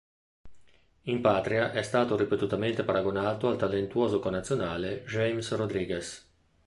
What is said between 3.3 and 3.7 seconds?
al